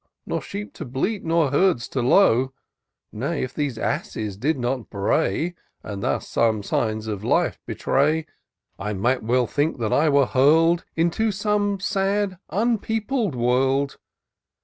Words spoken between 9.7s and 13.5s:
that I were hurl'd Into some sad, unpeopled